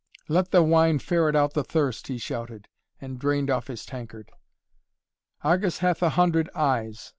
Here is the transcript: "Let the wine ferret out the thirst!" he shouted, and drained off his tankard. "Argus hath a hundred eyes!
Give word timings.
"Let 0.27 0.49
the 0.49 0.63
wine 0.63 0.97
ferret 0.97 1.35
out 1.35 1.53
the 1.53 1.63
thirst!" 1.63 2.07
he 2.07 2.17
shouted, 2.17 2.67
and 2.99 3.19
drained 3.19 3.51
off 3.51 3.67
his 3.67 3.85
tankard. 3.85 4.31
"Argus 5.43 5.77
hath 5.77 6.01
a 6.01 6.09
hundred 6.17 6.49
eyes! 6.55 7.09